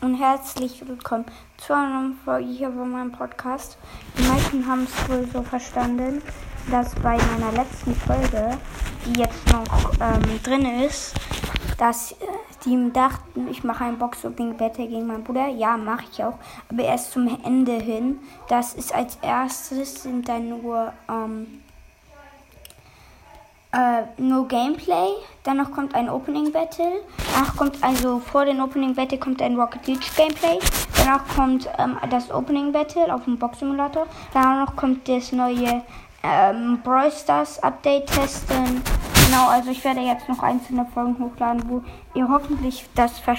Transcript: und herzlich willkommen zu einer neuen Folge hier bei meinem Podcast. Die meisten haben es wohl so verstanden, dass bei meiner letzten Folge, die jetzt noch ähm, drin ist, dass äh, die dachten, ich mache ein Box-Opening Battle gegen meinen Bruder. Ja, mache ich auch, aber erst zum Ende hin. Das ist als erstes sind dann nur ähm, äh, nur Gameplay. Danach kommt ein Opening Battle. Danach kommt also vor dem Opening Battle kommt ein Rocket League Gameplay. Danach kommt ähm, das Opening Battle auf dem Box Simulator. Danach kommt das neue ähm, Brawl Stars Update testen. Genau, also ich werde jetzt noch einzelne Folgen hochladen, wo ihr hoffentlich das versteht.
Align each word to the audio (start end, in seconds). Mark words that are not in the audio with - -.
und 0.00 0.14
herzlich 0.14 0.86
willkommen 0.86 1.24
zu 1.56 1.74
einer 1.74 2.00
neuen 2.00 2.14
Folge 2.24 2.48
hier 2.48 2.68
bei 2.68 2.84
meinem 2.84 3.10
Podcast. 3.10 3.78
Die 4.16 4.22
meisten 4.22 4.66
haben 4.66 4.84
es 4.84 5.08
wohl 5.08 5.26
so 5.32 5.42
verstanden, 5.42 6.22
dass 6.70 6.94
bei 6.96 7.16
meiner 7.16 7.52
letzten 7.52 7.94
Folge, 7.94 8.56
die 9.04 9.18
jetzt 9.18 9.52
noch 9.52 9.92
ähm, 10.00 10.42
drin 10.42 10.66
ist, 10.84 11.14
dass 11.78 12.12
äh, 12.12 12.16
die 12.64 12.92
dachten, 12.92 13.48
ich 13.48 13.64
mache 13.64 13.84
ein 13.84 13.98
Box-Opening 13.98 14.56
Battle 14.56 14.86
gegen 14.86 15.06
meinen 15.06 15.24
Bruder. 15.24 15.48
Ja, 15.48 15.76
mache 15.76 16.04
ich 16.10 16.22
auch, 16.22 16.38
aber 16.70 16.84
erst 16.84 17.12
zum 17.12 17.28
Ende 17.44 17.72
hin. 17.72 18.20
Das 18.48 18.74
ist 18.74 18.94
als 18.94 19.18
erstes 19.22 20.02
sind 20.02 20.28
dann 20.28 20.48
nur 20.48 20.92
ähm, 21.08 21.62
äh, 23.78 24.20
nur 24.20 24.48
Gameplay. 24.48 25.08
Danach 25.44 25.70
kommt 25.70 25.94
ein 25.94 26.10
Opening 26.10 26.52
Battle. 26.52 27.02
Danach 27.32 27.56
kommt 27.56 27.82
also 27.82 28.18
vor 28.18 28.44
dem 28.44 28.60
Opening 28.60 28.94
Battle 28.94 29.18
kommt 29.18 29.40
ein 29.40 29.56
Rocket 29.56 29.86
League 29.86 30.16
Gameplay. 30.16 30.58
Danach 30.96 31.26
kommt 31.36 31.68
ähm, 31.78 31.96
das 32.10 32.30
Opening 32.30 32.72
Battle 32.72 33.14
auf 33.14 33.24
dem 33.24 33.38
Box 33.38 33.60
Simulator. 33.60 34.06
Danach 34.34 34.74
kommt 34.74 35.08
das 35.08 35.32
neue 35.32 35.82
ähm, 36.22 36.80
Brawl 36.82 37.12
Stars 37.12 37.62
Update 37.62 38.06
testen. 38.06 38.82
Genau, 39.26 39.48
also 39.48 39.70
ich 39.70 39.84
werde 39.84 40.00
jetzt 40.00 40.28
noch 40.28 40.42
einzelne 40.42 40.86
Folgen 40.86 41.16
hochladen, 41.18 41.62
wo 41.68 41.82
ihr 42.14 42.28
hoffentlich 42.28 42.86
das 42.94 43.18
versteht. 43.18 43.36